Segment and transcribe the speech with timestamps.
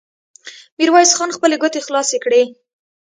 [0.77, 2.43] ميرويس خان خپلې ګوتې خلاصې کړې.